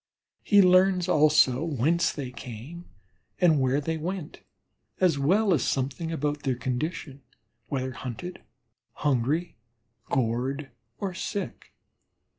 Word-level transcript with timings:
He 0.41 0.63
learns 0.63 1.07
also 1.07 1.63
whence 1.63 2.11
they 2.11 2.31
came 2.31 2.85
and 3.39 3.61
where 3.61 3.79
they 3.79 3.97
went, 3.97 4.41
as 4.99 5.19
well 5.19 5.53
as 5.53 5.63
something 5.63 6.11
about 6.11 6.41
their 6.41 6.55
condition, 6.55 7.21
whether 7.67 7.91
hunted, 7.91 8.41
hungry, 8.93 9.57
gorged, 10.09 10.69
or 10.97 11.13
sick. 11.13 11.73